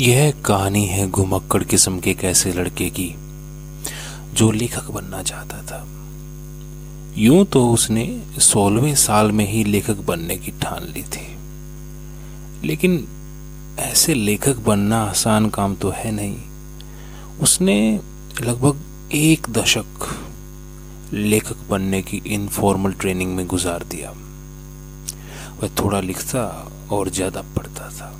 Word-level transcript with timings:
यह 0.00 0.30
कहानी 0.44 0.84
है 0.86 1.06
घुमक्कड़ 1.08 1.62
किस्म 1.64 1.98
के 2.00 2.10
एक 2.10 2.22
ऐसे 2.24 2.52
लड़के 2.52 2.88
की, 2.90 3.14
जो 4.34 4.50
लेखक 4.50 4.90
बनना 4.90 5.22
चाहता 5.22 5.62
था। 5.62 5.86
यूँ 7.18 7.44
तो 7.44 7.70
उसने 7.70 8.22
सोलहवें 8.38 8.94
साल 8.94 9.32
में 9.32 9.44
ही 9.46 9.64
लेखक 9.64 9.96
बनने 9.96 10.36
की 10.36 10.52
ठान 10.52 10.84
ली 10.84 11.02
थी। 11.02 11.26
लेकिन 12.66 13.06
ऐसे 13.78 14.14
लेखक 14.14 14.56
बनना 14.56 15.02
आसान 15.02 15.48
काम 15.48 15.74
तो 15.74 15.90
है 15.90 16.10
नहीं। 16.10 16.36
उसने 17.42 18.00
लगभग 18.40 18.80
एक 19.14 19.50
दशक 19.50 20.08
लेखक 21.12 21.68
बनने 21.70 22.02
की 22.02 22.22
इनफॉर्मल 22.26 22.92
ट्रेनिंग 22.92 23.36
में 23.36 23.46
गुजार 23.46 23.82
दिया। 23.82 24.10
वह 25.62 25.68
थोड़ा 25.80 26.00
लिखता 26.00 26.72
और 26.92 27.10
ज़्यादा 27.10 27.42
पढ़ता 27.56 27.90
था। 27.90 28.12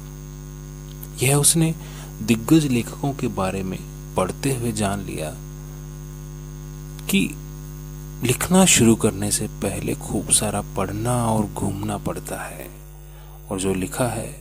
यह 1.23 1.37
उसने 1.37 1.74
दिग्गज 2.23 2.66
लेखकों 2.66 3.12
के 3.12 3.28
बारे 3.28 3.62
में 3.62 3.78
पढ़ते 4.15 4.55
हुए 4.55 4.73
जान 4.73 5.01
लिया 5.01 5.30
कि 7.06 7.30
लिखना 8.27 8.65
शुरू 8.65 8.97
करने 8.97 9.30
से 9.30 9.47
पहले 9.47 9.95
खूब 9.95 10.30
सारा 10.30 10.61
पढ़ना 10.61 11.27
और 11.27 11.47
घूमना 11.47 11.98
पड़ता 11.98 12.42
है, 12.42 12.69
और 13.51 13.61
जो 13.61 13.75
लिखा 13.75 14.06
है, 14.09 14.37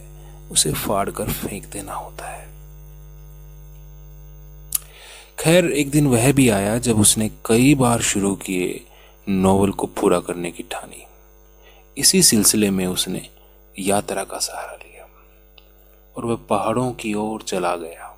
उसे 0.52 0.74
फाड़ 0.74 1.10
कर 1.10 1.32
फेंक 1.32 1.66
देना 1.66 1.94
होता 1.94 2.26
है। 2.26 2.48
खैर, 5.40 5.66
एक 5.66 5.92
दिन 5.92 6.08
वह 6.08 6.32
भी 6.32 6.50
आया 6.50 6.78
जब 6.78 7.00
उसने 7.00 7.30
कई 7.46 7.76
बार 7.76 8.02
शुरू 8.02 8.36
किए 8.36 8.86
नोवेल 9.30 9.72
को 9.72 9.88
पूरा 9.88 10.20
करने 10.20 10.52
की 10.52 10.64
ठानी। 10.64 11.06
इसी 11.98 12.24
सिलसिले 12.24 12.70
में 12.70 12.88
उसने 12.88 13.30
यात्रा 13.80 14.24
का 14.24 14.38
सहारा 14.38 14.74
लिया। 14.74 14.89
और 16.18 16.26
वह 16.26 16.36
पहाड़ों 16.36 16.92
की 16.92 17.14
ओर 17.14 17.42
चला 17.42 17.76
गया। 17.76 18.18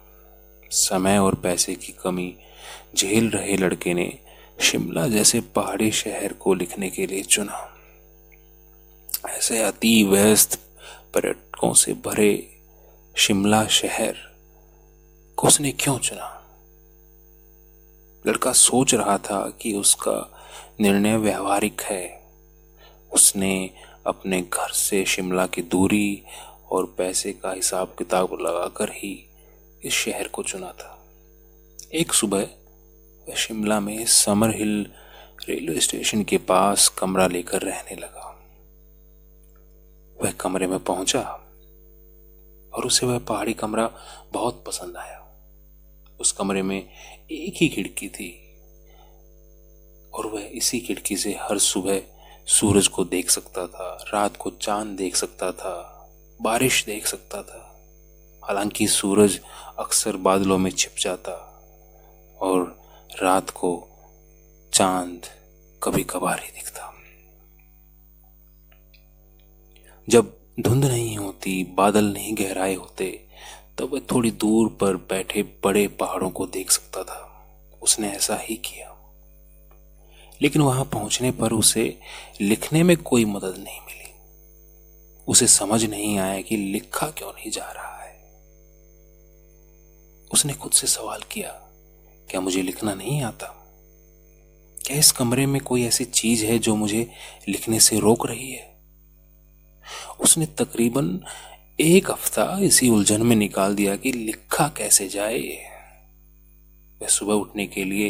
समय 0.71 1.17
और 1.17 1.35
पैसे 1.35 1.75
की 1.75 1.91
कमी, 1.91 2.35
झेल 2.95 3.29
रहे 3.29 3.57
लड़के 3.57 3.93
ने 3.93 4.19
शिमला 4.61 5.07
जैसे 5.07 5.41
पहाड़ी 5.41 5.91
शहर 5.91 6.33
को 6.33 6.53
लिखने 6.53 6.89
के 6.89 7.05
लिए 7.05 7.23
चुना। 7.23 7.75
ऐसे 9.29 9.63
अति 9.63 10.03
व्यस्त 10.03 10.59
पर्यटकों 11.13 11.73
से 11.73 11.93
भरे 11.93 12.61
शिमला 13.17 13.67
शहर 13.67 14.15
को 15.35 15.47
उसने 15.47 15.71
क्यों 15.71 15.97
चुना? 15.97 16.37
लड़का 18.27 18.53
सोच 18.53 18.93
रहा 18.93 19.17
था 19.17 19.49
कि 19.61 19.73
उसका 19.73 20.39
निर्णय 20.81 21.17
व्यवहारिक 21.17 21.81
है। 21.81 22.23
उसने 23.13 23.69
अपने 24.07 24.41
घर 24.41 24.69
से 24.69 25.05
शिमला 25.05 25.47
की 25.47 25.61
दूरी 25.61 26.23
और 26.71 26.85
पैसे 26.85 27.33
का 27.33 27.51
हिसाब 27.51 27.95
किताब 27.97 28.37
लगाकर 28.41 28.89
ही 28.89 29.29
इस 29.83 29.93
शहर 29.93 30.27
को 30.27 30.43
चुना 30.43 30.71
था। 30.71 31.05
एक 31.93 32.13
सुबह 32.13 32.41
वह 33.29 33.35
शिमला 33.35 33.79
में 33.79 34.05
समर 34.05 34.55
हिल 34.55 34.91
रेलवे 35.49 35.79
स्टेशन 35.79 36.23
के 36.23 36.37
पास 36.37 36.87
कमरा 36.87 37.27
लेकर 37.27 37.61
रहने 37.61 37.95
लगा। 37.95 38.27
वह 40.23 40.31
कमरे 40.31 40.67
में 40.67 40.83
पहुँचा 40.83 41.21
और 42.73 42.85
उसे 42.85 43.05
वह 43.05 43.19
पहाड़ी 43.19 43.53
कमरा 43.53 43.91
बहुत 44.33 44.63
पसंद 44.67 44.97
आया। 44.97 45.17
उस 46.19 46.31
कमरे 46.31 46.61
में 46.61 46.89
एक 47.31 47.53
ही 47.57 47.69
खिड़की 47.69 48.09
थी 48.09 48.57
और 50.13 50.25
वह 50.25 50.49
इसी 50.53 50.79
खिड़की 50.79 51.17
से 51.17 51.37
हर 51.41 51.57
सुबह 51.57 52.01
सूरज 52.47 52.87
को 52.87 53.03
देख 53.05 53.29
सकता 53.29 53.67
था, 53.67 54.05
रात 54.13 54.37
को 54.37 54.49
चाँद 54.49 54.87
देख 54.87 55.15
सकता 55.15 55.51
था 55.51 55.97
बारिश 56.41 56.85
देख 56.85 57.07
सकता 57.07 57.41
था। 57.41 57.67
हालाँकि 58.43 58.87
सूरज 58.87 59.39
अक्सर 59.79 60.15
बादलों 60.17 60.57
में 60.57 60.71
छिप 60.71 60.95
जाता 60.99 61.33
और 62.41 62.81
रात 63.23 63.49
को 63.49 63.87
चाँद 64.73 65.25
कभी 65.83 66.03
कभार 66.03 66.39
ही 66.39 66.51
दिखता। 66.51 66.93
जब 70.09 70.37
धुंध 70.59 70.85
नहीं 70.85 71.17
होती, 71.17 71.63
बादल 71.63 72.05
नहीं 72.05 72.35
गहराए 72.37 72.75
होते 72.75 73.27
तो 73.77 73.87
वह 73.87 73.99
थोड़ी 74.11 74.31
दूर 74.31 74.67
पर 74.81 74.95
बैठे 74.95 75.43
बड़े 75.43 75.87
पहाड़ों 75.87 76.29
को 76.29 76.45
देख 76.47 76.71
सकता 76.71 77.03
था। 77.03 77.27
उसने 77.81 78.09
ऐसा 78.09 78.35
ही 78.35 78.55
किया। 78.55 78.87
लेकिन 80.41 80.61
वहाँ 80.61 80.85
पहुँचने 80.85 81.31
पर 81.31 81.53
उसे 81.53 81.99
लिखने 82.41 82.83
में 82.83 82.97
कोई 82.97 83.25
मदद 83.25 83.55
नहीं 83.57 83.79
मिली। 83.81 84.00
उसे 85.27 85.47
समझ 85.47 85.85
नहीं 85.85 86.19
आया 86.19 86.41
कि 86.41 86.57
लिखा 86.57 87.07
क्यों 87.07 87.31
नहीं 87.31 87.51
जा 87.51 87.71
रहा 87.71 88.03
है। 88.03 88.21
उसने 90.33 90.53
खुद 90.53 90.71
से 90.71 90.87
सवाल 90.87 91.21
किया, 91.31 91.51
क्या 92.29 92.41
मुझे 92.41 92.61
लिखना 92.61 92.93
नहीं 92.93 93.23
आता? 93.23 93.57
क्या 94.85 94.97
इस 94.97 95.11
कमरे 95.11 95.45
में 95.45 95.61
कोई 95.61 95.85
ऐसी 95.85 96.05
चीज़ 96.05 96.45
है 96.45 96.59
जो 96.59 96.75
मुझे 96.75 97.11
लिखने 97.47 97.79
से 97.79 97.99
रोक 97.99 98.27
रही 98.27 98.51
है? 98.51 98.81
उसने 100.19 100.45
तकरीबन 100.45 101.19
एक 101.79 102.11
हफ़्ता 102.11 102.57
इसी 102.61 102.89
उलझन 102.89 103.21
में 103.21 103.35
निकाल 103.35 103.75
दिया 103.75 103.95
कि 103.95 104.11
लिखा 104.11 104.67
कैसे 104.67 105.07
जाए। 105.07 105.39
वह 107.01 107.07
सुबह 107.07 107.33
उठने 107.33 107.65
के 107.65 107.83
लिए 107.83 108.09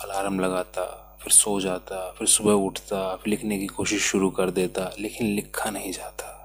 अलार्म 0.00 0.40
लगाता, 0.40 1.18
फिर 1.22 1.32
सो 1.32 1.60
जाता, 1.60 2.10
फिर 2.10 2.28
सुबह 2.28 2.52
उठता, 2.52 3.16
फिर 3.16 3.30
लिखने 3.30 3.58
की 3.58 3.66
कोशिश 3.66 4.02
शुरू 4.02 4.30
कर 4.30 4.50
देता, 4.50 4.94
लेकिन 4.98 5.26
लिखा 5.26 5.70
नहीं 5.70 5.92
जाता। 5.92 6.36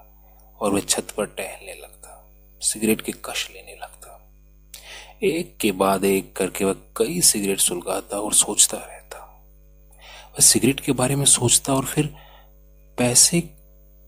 और 0.60 0.72
वह 0.72 0.80
छत 0.80 1.10
पर 1.16 1.26
टहलने 1.26 1.74
लगता, 1.74 2.24
सिगरेट 2.60 3.00
की 3.00 3.12
कश 3.24 3.48
लेने 3.50 3.74
लगता। 3.74 4.12
एक 5.22 5.56
के 5.56 5.72
बाद 5.72 6.04
एक 6.04 6.36
करके 6.36 6.64
वह 6.64 6.76
कई 6.96 7.20
सिगरेट 7.20 7.60
सुलगाता 7.60 8.20
और 8.20 8.34
सोचता 8.34 8.76
रहता। 8.76 9.18
वह 10.32 10.40
सिगरेट 10.40 10.80
के 10.80 10.92
बारे 10.92 11.16
में 11.16 11.24
सोचता 11.24 11.74
और 11.74 11.84
फिर 11.84 12.14
पैसे 12.98 13.40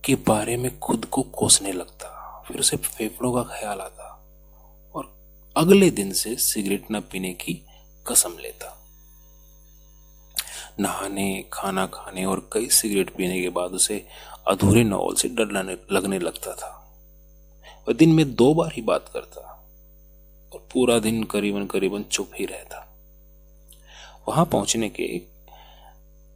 के 0.04 0.14
बारे 0.14 0.56
में 0.56 0.78
खुद 0.78 1.04
को 1.04 1.22
कोसने 1.22 1.72
लगता, 1.72 2.08
फिर 2.48 2.60
उसे 2.60 2.76
फेफड़ों 2.76 3.32
का 3.32 3.42
ख्याल 3.42 3.80
आता 3.80 4.08
और 4.94 5.14
अगले 5.56 5.90
दिन 5.90 6.12
से 6.12 6.34
सिगरेट 6.36 6.86
न 6.92 7.00
पीने 7.00 7.32
की 7.34 7.62
कसम 8.06 8.36
लेता। 8.38 8.74
नहाने, 10.80 11.44
खाना 11.52 11.86
खाने 11.86 12.24
और 12.24 12.48
कई 12.52 12.68
सिगरेट 12.68 13.10
पीने 13.10 13.40
के 13.42 13.48
बाद 13.48 13.70
उसे 13.70 14.06
अधूरे 14.48 14.84
नॉवल 14.84 15.14
से 15.14 15.28
डर 15.28 15.52
लगने 15.92 16.18
लगता 16.18 16.54
था। 16.54 16.74
वह 17.88 17.94
दिन 17.94 18.12
में 18.12 18.34
दो 18.34 18.54
बार 18.54 18.72
ही 18.72 18.82
बात 18.82 19.08
करता 19.08 19.40
और 20.52 20.66
पूरा 20.72 20.98
दिन 20.98 21.22
करीबन 21.24 21.66
करीबन 21.66 22.02
चुप 22.02 22.30
ही 22.34 22.44
रहता। 22.46 22.84
वहाँ 24.28 24.44
पहुँचने 24.44 24.88
के 24.88 25.02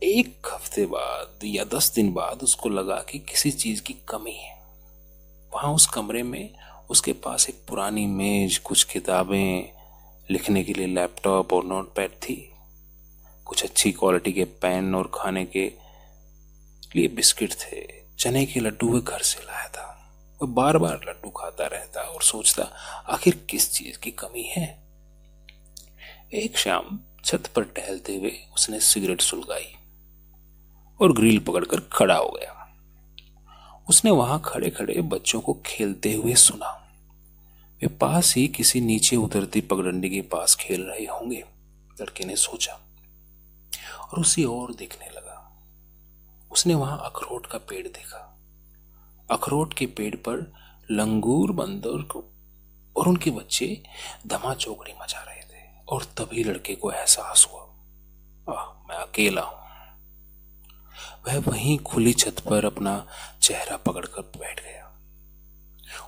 एक 0.03 0.47
हफ़्ते 0.47 0.87
बाद 0.87 1.45
या 1.45 1.65
दस 1.65 1.93
दिन 1.95 2.13
बाद 2.13 2.43
उसको 2.43 2.69
लगा 2.69 2.97
कि 3.11 3.19
किसी 3.19 3.51
चीज़ 3.51 3.83
की 3.83 3.95
कमी 4.09 4.33
है। 4.33 4.55
वहाँ 5.53 5.73
उस 5.75 5.87
कमरे 5.87 6.23
में 6.23 6.55
उसके 6.91 7.13
पास 7.13 7.49
एक 7.49 7.65
पुरानी 7.69 8.07
मेज, 8.07 8.59
कुछ 8.59 8.85
किताबें, 8.85 9.69
लिखने 10.31 10.65
के 10.65 10.73
लिए 10.73 10.87
लैपटॉप 10.87 11.53
और 11.53 11.65
नोटपैड 11.65 12.11
थी, 12.11 12.37
कुछ 13.47 13.65
अच्छी 13.65 13.93
क्वालिटी 13.93 14.33
के 14.33 14.45
पेन 14.45 14.95
और 14.95 15.11
खाने 15.15 15.45
के 15.45 15.67
लिए 16.97 17.09
बिस्किट 17.09 17.53
थे। 17.53 18.02
चने 18.23 18.47
के 18.47 18.61
लड्डू 18.61 18.93
वे 18.93 19.01
घर 19.01 19.19
से 19.19 19.41
लाया 19.47 19.69
था। 19.69 20.13
वह 20.43 20.49
बार 20.49 20.79
बार 20.79 21.01
लड्डू 21.09 21.31
खाता 21.31 21.67
रहता 21.67 22.01
और 22.01 22.23
सोचता, 22.23 22.63
आखिर 23.09 23.47
किस 23.51 23.73
चीज़ 23.73 23.99
की 23.99 24.11
कमी 24.11 24.43
है? 24.43 24.83
एक 26.35 26.59
शाम 26.59 27.01
छत 27.25 27.47
पर 27.47 27.65
टहलते 27.65 28.17
हुए 28.17 28.33
उसने 28.55 28.81
सिगरेट 28.81 29.21
सुलगाई 29.21 29.75
और 31.01 31.13
ग्रिल 31.13 31.39
पकड़कर 31.39 31.81
खड़ा 31.81 32.15
हो 32.15 32.29
गया। 32.29 32.75
उसने 33.89 34.11
वहाँ 34.11 34.43
खड़े 34.45 34.71
खड़े 34.71 35.03
बच्चों 35.03 35.41
को 35.41 35.63
खेलते 35.67 36.13
हुए 36.13 36.35
सुना। 36.35 36.93
वे 37.83 37.89
पास 37.89 38.35
ही 38.35 38.49
किसी 38.49 38.81
नीचे 38.81 39.17
उतरती 39.17 39.61
पगडंडी 39.61 40.11
के 40.11 40.21
पास 40.21 40.55
खेल 40.55 40.83
रहे 40.83 41.07
होंगे, 41.07 41.45
लड़के 42.01 42.25
ने 42.25 42.37
सोचा। 42.37 42.81
और 44.01 44.21
उसी 44.21 44.45
और 44.45 44.75
देखने 44.75 45.12
उसने 46.63 46.75
वहाँ 46.75 46.99
अखरोट 47.05 47.47
का 47.47 47.59
पेड़ 47.59 47.89
देखा। 47.89 48.19
अखरोट 49.31 49.75
के 49.75 49.87
पेड़ 49.87 50.15
पर 50.15 50.55
लंगूर 50.91 51.53
बंदर 51.53 52.03
को 52.03 52.25
और 52.97 53.09
उनके 53.09 53.31
बच्चे 53.31 53.83
धमा 54.27 54.55
चौकड़ी 54.55 54.93
मचा 55.03 55.19
रहे 55.19 55.41
थे 55.43 55.65
और 55.89 56.05
तभी 56.05 56.45
लड़के 56.45 56.75
को 56.75 56.93
एहसास 56.93 57.49
हुआ, 57.53 57.63
आह, 58.55 58.89
मैं 58.89 58.97
अकेला 58.97 59.43
हूँ। 59.43 59.59
वह 61.27 61.51
वहीं 61.51 61.79
खुली 61.79 62.13
छत 62.13 62.37
पर 62.51 62.65
अपना 62.65 63.07
चेहरा 63.43 63.77
पकड़कर 63.77 64.23
बैठ 64.23 64.61
गया। 64.61 64.93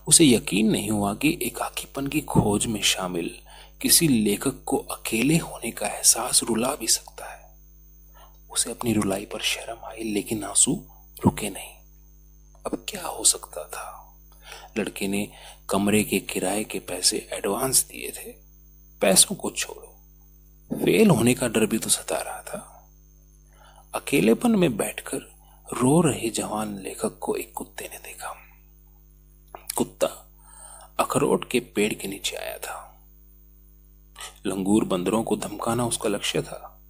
उसे 0.08 0.24
यकीन 0.24 0.70
नहीं 0.70 0.90
हुआ 0.90 1.14
कि 1.14 1.38
एकाकीपन 1.42 2.06
की 2.06 2.20
खोज 2.20 2.66
में 2.66 2.82
शामिल 2.82 3.34
किसी 3.82 4.08
लेखक 4.08 4.64
को 4.66 4.76
अकेले 4.76 5.38
होने 5.38 5.70
का 5.70 5.86
एहसास 5.86 6.42
रुला 6.42 6.74
भी 6.74 6.88
सकता 6.88 7.32
है। 7.32 7.33
उसे 8.54 8.70
अपनी 8.70 8.92
रुलाई 8.92 9.24
पर 9.24 9.40
शर्म 9.40 9.78
आई, 9.84 10.02
लेकिन 10.02 10.44
आँसू 10.44 10.84
रुके 11.24 11.50
नहीं। 11.50 11.74
अब 12.66 12.86
क्या 12.88 13.06
हो 13.06 13.24
सकता 13.24 13.64
था? 13.64 14.16
लड़के 14.78 15.08
ने 15.08 15.28
कमरे 15.70 16.04
के 16.04 16.18
किराए 16.18 16.64
के 16.64 16.78
पैसे 16.78 17.28
एडवांस 17.32 17.84
दिए 17.84 18.10
थे। 18.10 18.32
पैसों 19.00 19.36
को 19.36 19.50
छोड़ो। 19.50 19.96
फेल 20.84 21.10
होने 21.10 21.34
का 21.34 21.48
डर 21.48 21.66
भी 21.66 21.78
तो 21.78 21.90
सता 21.90 22.16
रहा 22.16 22.42
था। 22.42 22.90
अकेलेपन 23.94 24.50
में 24.50 24.76
बैठकर 24.76 25.18
रो 25.76 26.00
रहे 26.00 26.30
जवान 26.30 26.78
लेखक 26.78 27.18
को 27.18 27.36
एक 27.36 27.52
कुत्ते 27.52 27.88
ने 27.92 27.98
देखा। 27.98 28.36
कुत्ता 29.76 30.06
अखरोट 31.00 31.50
के 31.50 31.60
पेड़ 31.60 31.94
के 31.94 32.08
नीचे 32.08 32.36
आया 32.36 32.58
था। 32.58 32.80
लंगूर 34.46 34.84
बंदरों 34.84 35.22
को 35.22 35.36
धमकाना 35.36 35.86
उसका 35.86 36.08
लक्ष्य 36.08 36.42
था, 36.42 36.80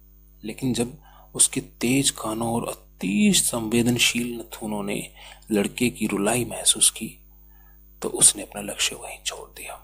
लेकिन 0.43 0.73
जब 0.73 0.97
उसके 1.35 1.61
तेज 1.61 2.09
कानों 2.09 2.53
और 2.53 2.67
अति 2.67 3.33
संवेदनशील 3.35 4.39
नथुनों 4.39 4.83
ने 4.83 5.13
लड़के 5.51 5.89
की 5.89 6.07
रुलाई 6.07 6.45
महसूस 6.45 6.89
की 6.89 7.19
तो 8.01 8.09
उसने 8.09 8.43
अपना 8.43 8.61
लक्ष्य 8.61 8.95
वहीं 8.95 9.23
छोड़ 9.23 9.49
दिया। 9.49 9.75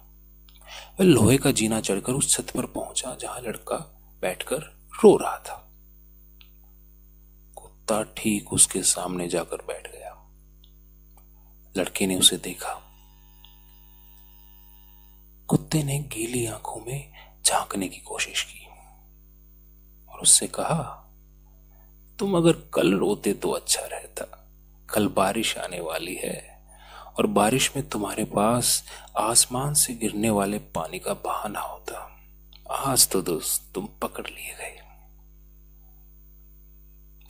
वह 0.99 1.05
लोहे 1.05 1.37
का 1.37 1.51
जीना 1.51 1.81
चढ़कर 1.81 2.13
उस 2.13 2.29
छत 2.29 2.49
पर 2.49 2.65
पहुँचा, 2.65 3.15
जहाँ 3.15 3.39
लड़का 3.39 3.75
बैठकर 4.21 4.57
रो 5.03 5.17
रहा 5.17 5.37
था। 5.37 5.71
कुत्ता 7.55 8.03
ठीक 8.03 8.53
उसके 8.53 8.83
सामने 8.83 9.27
जाकर 9.27 9.57
बैठ 9.57 9.91
गया। 9.91 10.31
लड़के 11.77 12.07
ने 12.07 12.15
उसे 12.15 12.37
देखा। 12.37 12.81
कुत्ते 15.47 15.83
ने 15.83 15.99
गीली 15.99 16.45
आँखों 16.45 16.81
में 16.81 17.11
झांकने 17.45 17.87
की 17.87 17.97
कोशिश 17.97 18.43
की 18.43 18.67
और 20.09 20.19
उससे 20.19 20.47
कहा 20.47 21.00
तुम 22.21 22.37
अगर 22.37 22.51
कल 22.73 22.93
रोते 22.93 23.33
तो 23.33 23.51
अच्छा 23.51 23.81
रहता। 23.81 24.47
कल 24.89 25.07
बारिश 25.07 25.57
आने 25.57 25.79
वाली 25.79 26.15
है 26.15 26.63
और 27.17 27.27
बारिश 27.27 27.75
में 27.75 27.89
तुम्हारे 27.89 28.23
पास 28.23 28.83
आसमान 29.17 29.73
से 29.73 29.93
गिरने 29.93 30.29
वाले 30.29 30.59
पानी 30.59 30.99
का 30.99 31.13
बहाना 31.13 31.59
होता। 31.59 32.19
आज 32.71 33.09
तो 33.09 33.21
दोस्त 33.21 33.71
तुम 33.75 33.85
पकड़ 33.85 34.27
लिए 34.27 34.55
गए। 34.57 34.77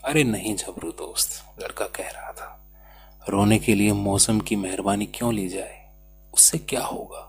अरे 0.05 0.23
नहीं 0.23 0.55
झबरू 0.55 0.91
दोस्त, 0.91 1.61
लड़का 1.63 1.85
कह 1.85 2.09
रहा 2.09 2.31
था। 2.31 2.71
रोने 3.29 3.59
के 3.59 3.75
लिए 3.75 3.93
मौसम 3.93 4.39
की 4.39 4.55
मेहरबानी 4.55 5.05
क्यों 5.05 5.33
ली 5.33 5.49
जाए? 5.49 5.93
उससे 6.33 6.57
क्या 6.57 6.85
होगा? 6.85 7.27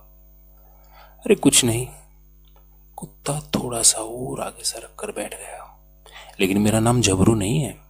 अरे 1.19 1.35
कुछ 1.35 1.65
नहीं, 1.65 1.89
कुत्ता 2.97 3.41
थोड़ा 3.41 3.83
सा 3.83 3.99
और 3.99 4.41
आगे 4.41 4.65
सरक 4.65 4.97
कर 4.99 5.13
बैठ 5.13 5.35
गया। 5.35 5.72
लेकिन 6.43 6.59
मेरा 6.59 6.81
नाम 6.81 7.01
जबरू 7.01 7.35
नहीं 7.35 7.61
है। 7.61 7.81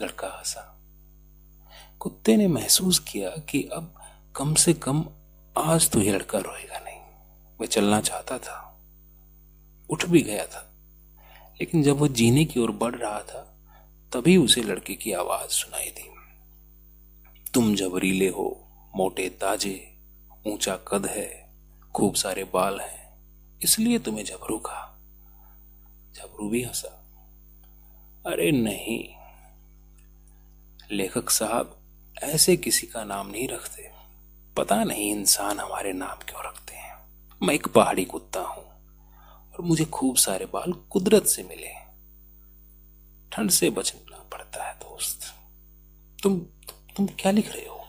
लड़का 0.00 0.26
हंसा। 0.26 0.80
कुत्ते 2.00 2.36
ने 2.36 2.48
महसूस 2.48 2.98
किया 2.98 3.30
कि 3.30 3.62
अब 3.62 3.94
कम 4.36 4.54
से 4.54 4.74
कम 4.74 5.06
आज 5.58 5.90
तो 5.90 6.02
यह 6.02 6.14
लड़का 6.14 6.38
रोएगा 6.38 6.78
नहीं। 6.78 7.00
वह 7.60 7.66
चलना 7.66 8.00
चाहता 8.00 8.38
था। 8.38 8.80
उठ 9.90 10.04
भी 10.04 10.22
गया 10.22 10.46
था। 10.46 10.74
लेकिन 11.60 11.82
जब 11.82 11.96
वह 11.96 12.08
जीने 12.08 12.44
की 12.44 12.60
ओर 12.60 12.70
बढ़ 12.70 12.94
रहा 12.94 13.20
था, 13.20 13.56
तभी 14.12 14.36
उसे 14.36 14.62
लड़के 14.62 14.94
की 14.94 15.12
आवाज़ 15.12 15.50
सुनाई 15.50 15.90
दी। 15.90 16.10
तुम 17.54 17.74
जबरीले 17.74 18.28
हो, 18.28 18.68
मोटे 18.96 19.28
ताजे, 19.28 19.98
ऊँचा 20.46 20.76
कद 20.76 21.06
है, 21.06 21.50
खूब 21.94 22.14
सारे 22.14 22.44
बाल 22.44 22.80
हैं, 22.80 23.18
इसलिए 23.62 23.98
तुम्हें 23.98 24.24
जबरू 24.24 24.58
कहा। 24.58 24.98
झबरू 26.14 26.48
भी 26.48 26.62
हंसा। 26.62 26.95
अरे 28.26 28.52
नहीं। 28.52 29.14
लेखक 30.90 31.30
साहब, 31.30 31.80
ऐसे 32.22 32.56
किसी 32.56 32.86
का 32.86 33.04
नाम 33.04 33.26
नहीं 33.26 33.48
रखते। 33.48 33.92
पता 34.56 34.84
नहीं 34.84 35.10
इंसान 35.10 35.60
हमारे 35.60 35.92
नाम 35.92 36.18
क्यों 36.18 36.46
रखते 36.46 36.74
हैं। 36.74 36.98
मैं 37.42 37.54
एक 37.54 37.68
पहाड़ी 37.68 38.04
कुत्ता 38.04 38.40
हूँ 38.40 38.64
और 39.52 39.60
मुझे 39.60 39.84
खूब 39.84 40.16
सारे 40.16 40.46
बाल 40.46 40.72
कुदरत 40.72 41.24
से 41.24 41.42
मिले। 41.42 41.70
ठंड 43.32 43.50
से 43.50 43.70
बचना 43.70 44.18
पड़ता 44.18 44.64
है, 44.64 44.74
दोस्त। 44.74 45.20
तुम 46.22 46.40
तुम 46.96 47.06
क्या 47.06 47.32
लिख 47.32 47.52
रहे 47.52 47.66
हो? 47.66 47.86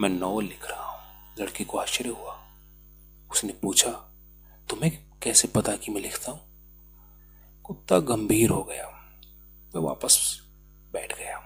मैं 0.00 0.08
नॉवल 0.08 0.44
लिख 0.44 0.70
रहा 0.70 0.82
हूँ। 0.82 1.34
लड़के 1.40 1.64
को 1.64 1.78
आश्चर्य 1.78 2.10
हुआ। 2.10 2.48
उसने 3.32 3.52
पूछा, 3.52 3.90
तुम्हें 4.70 5.06
कैसे 5.22 5.48
पता 5.48 5.76
कि 5.76 5.92
मैं 5.92 6.00
लिखता 6.00 6.32
हूँ? 6.32 6.55
कुत्ता 7.66 7.98
गंभीर 7.98 8.50
हो 8.50 8.62
गया। 8.62 8.86
वह 9.74 9.80
वापस 9.80 10.40
बैठ 10.92 11.18
गया। 11.18 11.42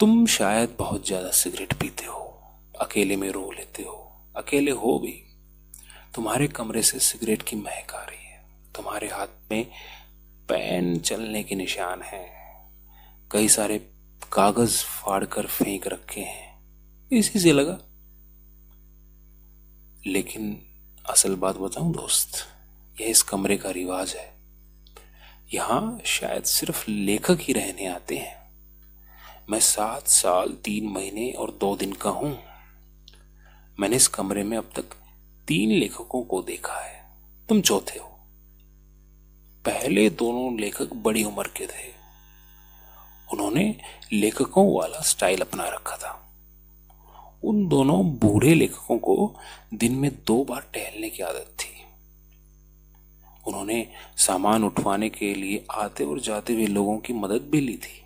तुम 0.00 0.26
शायद 0.26 0.76
बहुत 0.78 1.06
ज़्यादा 1.06 1.30
सिगरेट 1.30 1.72
पीते 1.72 2.04
हो, 2.04 2.42
अकेले 2.80 3.16
में 3.16 3.30
रो 3.30 3.50
लेते 3.52 3.82
हो, 3.82 4.26
अकेले 4.36 4.70
हो 4.70 4.98
भी। 4.98 5.22
तुम्हारे 6.14 6.48
कमरे 6.48 6.82
से 6.82 6.98
सिगरेट 6.98 7.42
की 7.42 7.56
महक 7.56 7.94
आ 7.94 8.04
रही 8.04 8.26
है। 8.26 8.44
तुम्हारे 8.76 9.08
हाथ 9.08 9.26
में 9.50 9.66
पेन 10.48 10.98
चलने 10.98 11.42
के 11.42 11.54
निशान 11.54 12.02
हैं। 12.02 12.40
कई 13.32 13.48
सारे 13.48 13.78
कागज़ 14.32 14.84
फाड़ 14.84 15.24
कर 15.24 15.46
फेंक 15.46 15.86
रखे 15.86 16.20
हैं। 16.20 16.50
इसी 17.12 17.38
से 17.38 17.52
लगा। 17.52 17.78
लेकिन 20.06 20.66
असल 21.10 21.34
बात 21.34 21.56
बताऊँ, 21.56 21.92
दोस्त? 21.92 22.46
यह 23.00 23.06
इस 23.06 23.22
कमरे 23.22 23.56
का 23.56 23.70
रिवाज 23.70 24.14
है। 24.14 24.34
यहाँ 25.54 26.00
शायद 26.04 26.44
सिर्फ़ 26.44 26.90
लेखक 26.90 27.38
ही 27.40 27.52
रहने 27.52 27.86
आते 27.86 28.16
हैं। 28.16 28.52
मैं 29.50 29.60
सात 29.60 30.06
साल, 30.06 30.48
तीन 30.64 30.88
महीने 30.88 31.30
और 31.30 31.50
दो 31.50 31.76
दिन 31.76 31.92
का 31.92 32.10
हूँ। 32.10 32.38
मैंने 33.80 33.96
इस 33.96 34.08
कमरे 34.08 34.42
में 34.42 34.58
अब 34.58 34.70
तक 34.76 34.84
तीन 35.48 35.70
लेखकों 35.70 36.22
को 36.22 36.42
देखा 36.42 36.74
है। 36.74 37.04
तुम 37.48 37.60
चौथे 37.60 37.98
हो। 37.98 38.06
पहले 39.64 40.10
दोनों 40.10 40.60
लेखक 40.60 40.92
बड़ी 40.92 41.24
उम्र 41.24 41.46
के 41.46 41.66
थे। 41.66 41.92
उन्होंने 43.32 43.76
लेखकों 44.12 44.80
वाला 44.80 45.00
स्टाइल 45.00 45.40
अपना 45.40 45.68
रखा 45.68 45.96
था। 45.96 46.26
उन 47.44 47.68
दोनों 47.68 48.10
बूढ़े 48.10 48.54
लेखकों 48.54 48.98
को 48.98 49.36
दिन 49.74 49.94
में 49.94 50.10
दो 50.26 50.44
बार 50.44 50.60
टहलने 50.60 51.10
की 51.10 51.22
आदत 51.22 51.56
थी। 51.58 51.79
उन्होंने 53.46 53.88
सामान 54.16 54.64
उठवाने 54.64 55.08
के 55.08 55.34
लिए 55.34 55.66
आते 55.70 56.04
और 56.04 56.20
जाते 56.20 56.52
हुए 56.52 56.66
लोगों 56.66 56.98
की 56.98 57.12
मदद 57.12 57.42
भी 57.42 57.60
ली 57.60 57.76
थी। 57.76 58.04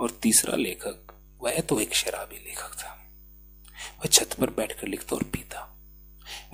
और 0.00 0.10
तीसरा 0.10 0.56
लेखक, 0.56 1.06
वह 1.40 1.60
तो 1.60 1.80
एक 1.80 1.94
शराबी 1.94 2.36
लेखक 2.36 2.74
था। 2.74 3.06
वह 3.98 4.06
छत 4.06 4.32
पर 4.40 4.50
बैठकर 4.50 4.88
लिखता 4.88 5.16
और 5.16 5.22
पीता। 5.22 5.76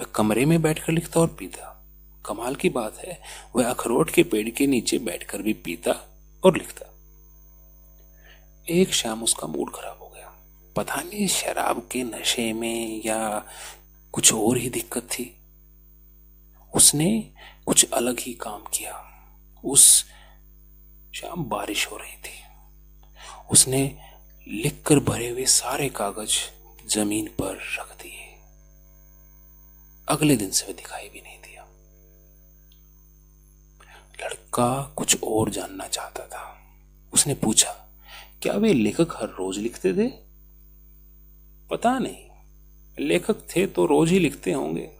वह 0.00 0.06
कमरे 0.14 0.44
में 0.44 0.62
बैठकर 0.62 0.92
लिखता 0.92 1.20
और 1.20 1.26
पीता। 1.26 1.86
कमाल 2.26 2.54
की 2.54 2.68
बात 2.68 2.98
है, 2.98 3.22
वह 3.56 3.70
अखरोट 3.70 4.10
के 4.10 4.22
पेड़ 4.22 4.50
के 4.50 4.66
नीचे 4.66 4.98
बैठकर 4.98 5.42
भी 5.42 5.52
पीता 5.52 6.20
और 6.44 6.56
लिखता। 6.56 6.86
एक 8.68 8.94
शाम 8.94 9.22
उसका 9.22 9.46
मूड 9.46 9.70
खराब 9.74 9.98
हो 10.00 10.08
गया। 10.08 10.36
पता 10.76 10.96
नहीं 10.96 11.28
शराब 11.28 11.88
के 11.92 12.02
नशे 12.02 12.52
में 12.52 13.02
या 13.06 13.44
कुछ 14.12 14.32
और 14.32 14.58
ही 14.58 14.70
दिक्कत 14.70 15.02
थी। 15.02 15.39
उसने 16.74 17.34
कुछ 17.66 17.90
अलग 17.90 18.20
ही 18.20 18.32
काम 18.34 18.62
किया। 18.62 19.06
उस 19.64 20.04
शाम 21.14 21.44
बारिश 21.44 21.86
हो 21.86 21.96
रही 21.96 22.16
थी। 22.16 22.40
उसने 23.50 23.98
लिखकर 24.48 24.98
भरे 24.98 25.28
हुए 25.28 25.44
सारे 25.44 25.88
कागज़ 25.88 26.32
ज़मीन 26.88 27.26
पर 27.26 27.56
रख 27.80 28.02
दिए। 28.02 28.36
अगले 30.08 30.36
दिन 30.36 30.50
से 30.50 30.66
वह 30.66 30.72
दिखाई 30.72 31.08
भी 31.08 31.20
नहीं 31.20 31.38
दिया। 31.38 31.66
लड़का 34.24 34.82
कुछ 34.96 35.22
और 35.22 35.50
जानना 35.50 35.88
चाहता 35.88 36.26
था। 36.26 36.60
उसने 37.12 37.34
पूछा, 37.34 37.88
क्या 38.42 38.52
वे 38.52 38.72
लेखक 38.72 39.16
हर 39.16 39.28
रोज 39.28 39.58
लिखते 39.58 39.92
थे? 39.92 40.08
पता 41.70 41.98
नहीं। 41.98 42.30
लेखक 42.98 43.56
थे 43.56 43.66
तो 43.66 43.86
रोज 43.86 44.10
ही 44.10 44.18
लिखते 44.18 44.52
होंगे। 44.52 44.99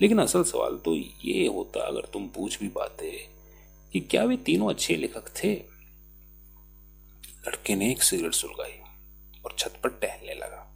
लेकिन 0.00 0.18
असल 0.18 0.44
सवाल 0.44 0.76
तो 0.76 0.94
ये 1.24 1.46
होता, 1.46 1.80
अगर 1.80 2.00
तुम 2.00 2.28
पूछ 2.28 2.60
भी 2.60 2.68
पाते, 2.68 3.28
कि 3.92 4.00
क्या 4.00 4.24
वे 4.24 4.36
तीनों 4.36 4.70
अच्छे 4.70 4.96
लेखक 4.96 5.44
थे? 5.44 5.54
लड़के 7.48 7.74
ने 7.74 7.90
एक 7.90 8.02
सिगरेट 8.02 8.34
सुलगाई 8.34 8.80
और 9.44 9.56
छत 9.58 9.80
पर 9.84 9.88
टहलने 9.88 10.34
लगा। 10.34 10.66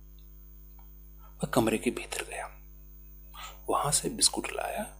वह 1.34 1.46
कमरे 1.46 1.78
के 1.78 1.90
भीतर 1.90 2.26
गया। 2.30 2.50
वहाँ 3.70 3.92
से 3.92 4.08
बिस्कुट 4.08 4.52
लाया 4.52 4.96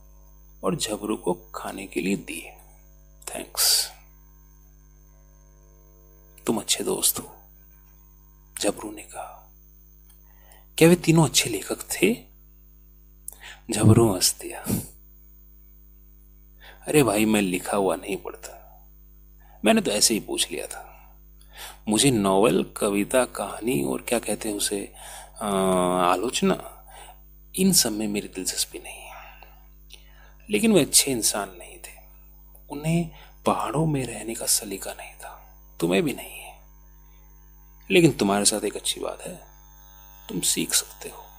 और 0.65 0.77
झबरू 0.77 1.17
को 1.17 1.35
खाने 1.55 1.87
के 1.87 2.01
लिए 2.01 2.17
दिए। 2.17 2.51
थैंक्स 3.35 3.91
तुम 6.47 6.59
अच्छे 6.59 6.85
दोस्त 6.85 7.19
हो 7.19 7.37
झबरू 8.61 8.93
ने 8.93 9.03
कहा। 9.03 9.41
क्या 10.79 10.89
वे 10.89 10.97
तीनों 10.97 11.25
अच्छे 11.25 11.51
लेखक 11.51 11.79
थे? 11.81 12.34
झबरू 13.71 14.15
हंस 14.15 14.39
दिया 14.41 14.65
अरे 16.89 17.03
भाई 17.03 17.25
मैं 17.25 17.43
लिखा 17.43 17.77
हुआ 17.77 17.97
नहीं 17.97 18.17
पढ़ता। 18.17 18.61
मैंने 19.65 19.81
तो 19.81 19.91
ऐसे 19.91 20.15
ही 20.15 20.21
पूछ 20.21 20.51
लिया 20.51 20.67
था। 20.67 20.91
मुझे 21.89 22.11
नॉवल 22.11 22.65
कविता 22.77 23.25
कहानी 23.25 23.85
और 23.85 24.03
क्या 24.03 24.19
कहते 24.19 24.49
हैं 24.49 24.57
उसे 24.57 24.93
आ, 25.43 25.49
आलोचना 26.13 26.87
इन 27.57 27.73
सब 27.73 27.93
में 27.93 28.09
मेरी 28.09 28.29
दिलचस्पी 28.29 28.79
नहीं 28.79 29.01
है। 29.01 29.15
लेकिन 30.51 30.73
वे 30.73 30.81
अच्छे 30.81 31.11
इंसान 31.11 31.49
नहीं 31.59 31.77
थे। 31.77 32.05
उन्हें 32.71 33.11
पहाड़ों 33.47 33.87
में 33.87 34.07
रहने 34.07 34.35
का 34.35 34.47
सलीका 34.47 34.93
नहीं 34.93 35.15
था। 35.15 35.57
तुम्हें 35.81 36.03
भी 36.03 36.13
नहीं 36.13 36.39
है। 36.39 36.59
लेकिन 37.91 38.11
तुम्हारे 38.11 38.45
साथ 38.45 38.65
एक 38.65 38.77
अच्छी 38.77 39.01
बात 39.01 39.21
है। 39.21 39.41
तुम 40.29 40.41
सीख 40.41 40.75
सकते 40.75 41.09
हो। 41.09 41.34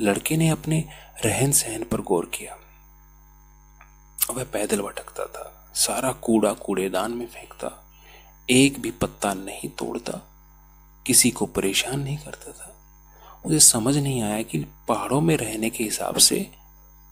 लड़के 0.00 0.36
ने 0.36 0.48
अपने 0.48 0.88
रहन 1.24 1.52
सहन 1.52 1.84
पर 1.84 2.00
गौर 2.00 2.26
किया। 2.26 2.58
वह 4.30 4.44
पैदल 4.44 4.80
भटकता 4.80 5.26
था, 5.26 5.72
सारा 5.74 6.12
कूड़ा 6.12 6.52
कूड़ेदान 6.52 7.12
में 7.12 7.26
फेंकता, 7.26 7.88
एक 8.50 8.80
भी 8.80 8.90
पत्ता 8.90 9.34
नहीं 9.34 9.68
तोड़ता, 9.68 10.12
किसी 11.06 11.30
को 11.30 11.46
परेशान 11.46 12.00
नहीं 12.00 12.18
करता 12.18 12.52
था। 12.52 12.72
मुझे 13.46 13.60
समझ 13.60 13.96
नहीं 13.96 14.22
आया 14.22 14.42
कि 14.42 14.58
पहाड़ों 14.88 15.20
में 15.20 15.36
रहने 15.36 15.70
के 15.70 15.84
हिसाब 15.84 16.18
से 16.18 16.50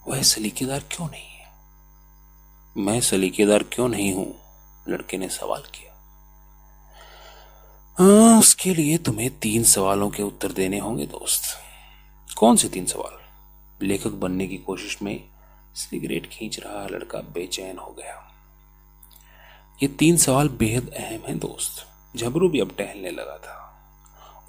वह 0.08 0.22
सलीकेदार 0.22 0.80
क्यों 0.80 1.08
नहीं 1.08 1.28
है। 1.28 1.46
मैं 2.76 3.00
सलीकेदार 3.00 3.62
क्यों 3.62 3.88
नहीं 3.88 4.14
हूँ? 4.14 4.34
लड़के 4.88 5.16
ने 5.16 5.28
सवाल 5.28 5.60
किया। 5.60 5.90
हाँ 7.98 8.38
उसके 8.38 8.74
लिए 8.74 8.98
तुम्हें 8.98 9.38
तीन 9.38 9.64
सवालों 9.64 10.10
के 10.10 10.22
उत्तर 10.22 10.52
देने 10.52 10.78
होंगे, 10.78 11.06
दोस्त। 11.06 11.63
कौन 12.38 12.56
से 12.56 12.68
तीन 12.68 12.86
सवाल? 12.86 13.18
लेखक 13.86 14.10
बनने 14.10 14.46
की 14.46 14.56
कोशिश 14.56 15.02
में 15.02 15.24
सिगरेट 15.74 16.26
खींच 16.26 16.58
रहा 16.58 16.86
लड़का 16.86 17.18
बेचैन 17.18 17.78
हो 17.78 17.90
गया। 17.90 18.32
ये 19.82 19.88
तीन 19.88 20.16
सवाल 20.16 20.48
बेहद 20.48 20.88
अहम 20.88 21.20
हैं 21.28 21.38
दोस्त। 21.38 21.86
झबरू 22.18 22.48
भी 22.48 22.60
अब 22.60 22.70
टहलने 22.78 23.10
लगा 23.10 23.38
था। 23.38 23.60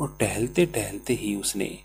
और 0.01 0.17
टहलते 0.19 0.65
टहलते 0.65 1.13
ही 1.13 1.35
उसने 1.35 1.79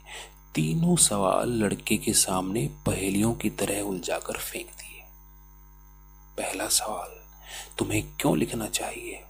तीनों 0.55 0.97
सवाल 0.97 1.49
लड़के 1.49 1.97
के 1.97 2.13
सामने 2.13 2.71
पहेलियों 2.87 3.35
की 3.35 3.51
तरह 3.51 3.81
उलझाकर 3.81 4.39
फेंक 4.39 4.67
दिए। 4.67 5.03
पहला 6.37 6.69
सवाल, 6.69 7.27
तुम्हें 7.79 8.17
क्यों 8.21 8.39
लिखना 8.39 8.67
चाहिए? 8.67 9.25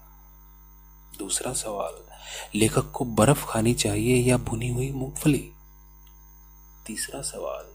दूसरा 1.18 1.52
सवाल, 1.52 2.12
लेखक 2.54 2.90
को 2.90 3.04
बर्फ़ 3.04 3.46
खानी 3.46 3.74
चाहिए 3.74 4.16
या 4.16 4.36
भुनी 4.36 4.68
हुई 4.68 4.90
मूंगफली? 4.90 5.52
तीसरा 6.86 7.22
सवाल, 7.22 7.66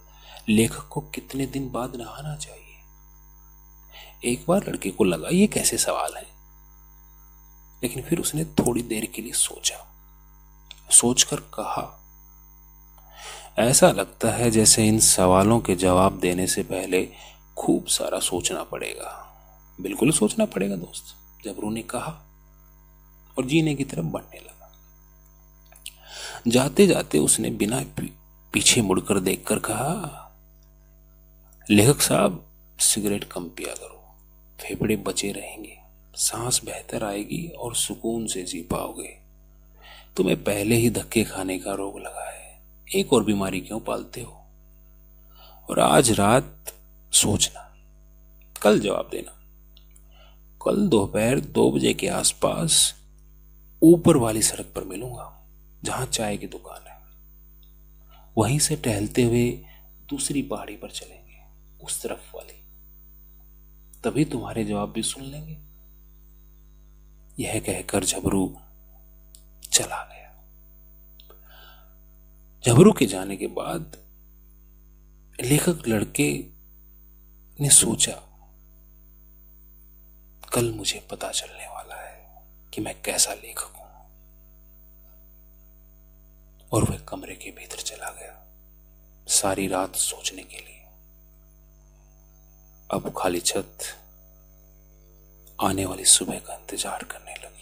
लेखक 0.50 0.88
को 0.88 1.02
कितने 1.02 1.46
दिन 1.46 1.72
बाद 1.72 1.96
नहाना 1.96 2.36
चाहिए? 2.36 2.62
एक 4.26 4.46
बार 4.48 4.70
लड़के 4.70 4.92
को 4.92 5.04
लगा, 5.04 5.30
ये 5.30 5.48
कैसे 5.48 5.78
सवाल 5.78 6.14
है? 6.18 6.36
लेकिन 7.84 8.04
फिर 8.04 8.20
उसने 8.20 8.46
थोड़ी 8.46 8.82
देर 8.82 9.06
के 9.06 9.22
लिए 9.22 9.32
सोचा। 9.32 9.88
सोचकर 10.92 11.40
कहा, 11.40 12.02
ऐसा 13.60 13.92
लगता 13.92 14.32
है 14.32 14.52
जैसे 14.52 14.88
इन 14.88 15.00
सवालों 15.00 15.60
के 15.60 15.76
जवाब 15.76 16.20
देने 16.20 16.48
से 16.48 16.64
पहले 16.64 17.12
खूब 17.58 17.86
सारा 17.86 18.20
सोचना 18.20 18.64
पड़ेगा। 18.64 19.22
बिल्कुल 19.82 20.12
सोचना 20.12 20.46
पड़ेगा 20.46 20.76
दोस्त, 20.76 21.16
जबरू 21.46 21.70
ने 21.70 21.82
कहा 21.82 22.26
और 23.38 23.46
जीने 23.46 23.76
की 23.76 23.84
तरफ़ 23.84 24.06
बढ़ने 24.06 24.40
लगा। 24.40 24.72
जाते 26.48 26.88
जाते 26.88 27.20
उसने 27.20 27.50
बिना 27.50 27.84
पीछे 28.56 28.82
मुड़कर 28.82 29.20
देखकर 29.20 29.60
कहा, 29.60 30.32
लेखक 31.70 32.02
साहब, 32.02 32.52
सिगरेट 32.80 33.24
कम 33.24 33.44
पिया 33.44 33.74
करो, 33.74 34.16
फेफड़े 34.62 34.96
बचे 34.96 35.32
रहेंगे, 35.32 35.78
सांस 36.16 36.62
बेहतर 36.66 37.04
आएगी 37.04 37.48
और 37.48 37.76
सुकून 37.76 38.28
से 38.28 38.44
जी 38.44 38.62
पाओगे। 38.62 39.18
तुम्हें 40.18 40.44
पहले 40.44 40.76
ही 40.76 40.90
धक्के 40.90 41.24
खाने 41.24 41.60
का 41.60 41.74
रोग 41.74 42.00
लगा 42.00 42.32
है, 42.32 42.62
एक 42.96 43.14
और 43.14 43.24
बीमारी 43.24 43.62
क्यों 43.62 43.80
पालते 43.80 44.22
हो? 44.22 44.46
और 45.70 45.80
आज 45.80 46.12
रात 46.12 46.74
सोचना, 47.12 47.76
कल 48.62 48.80
जवाब 48.80 49.10
देना। 49.12 49.44
कल 50.66 50.88
दोपहर 50.88 51.40
दो 51.40 51.72
बजे 51.72 51.94
के 51.94 52.08
आसपास 52.08 52.96
ऊपर 53.84 54.18
वाली 54.18 54.42
सड़क 54.42 54.72
पर 54.76 54.84
मिलूँगा, 54.84 55.46
जहाँ 55.84 56.06
चाय 56.06 56.38
की 56.38 56.48
दुकान 56.48 56.88
है। 56.88 56.95
वहीं 58.38 58.60
से 58.60 58.76
टहलते 58.76 59.24
हुए 59.24 59.52
दूसरी 60.10 60.42
पहाड़ी 60.42 60.76
पर 60.76 60.92
चलेंगे, 60.92 61.38
उस 61.86 62.02
तरफ़ 62.02 62.36
वाली। 62.36 62.62
तभी 64.04 64.26
तुम्हारे 64.26 64.64
जवाब 64.66 64.92
भी 64.92 65.04
सुन 65.04 65.24
लेंगे। 65.24 65.58
यह 67.40 67.60
कहकर 67.60 68.04
झबरू 68.04 68.58
चला 69.72 70.04
गया। 70.04 70.32
झबरू 72.68 72.92
के 72.94 73.06
जाने 73.06 73.38
के 73.38 73.48
बाद 73.48 73.98
लेखक 75.42 75.88
लड़के 75.88 76.48
ने 77.60 77.70
सोचा, 77.70 78.22
कल 80.54 80.72
मुझे 80.72 81.08
पता 81.12 81.32
चलने 81.32 81.68
वाला 81.68 81.96
है 81.96 82.44
कि 82.74 82.82
मैं 82.82 83.02
कैसा 83.02 83.34
लेखक 83.34 83.76
हूँ। 83.78 83.85
और 86.76 86.84
वह 86.84 86.98
कमरे 87.10 87.36
के 87.36 87.52
भीतर 87.52 87.82
चला 87.82 88.10
गया, 88.12 88.34
सारी 89.32 89.68
रात 89.68 89.96
सोचने 89.98 90.44
के 90.44 90.58
लिए। 90.58 90.82
अब 92.90 93.14
खाली 93.18 93.40
छत 93.42 93.84
आने 95.60 95.86
वाली 95.86 96.06
सुबह 96.06 96.40
का 96.40 96.54
इंतज़ार 96.54 97.04
करने 97.04 97.34
लगा। 97.34 97.55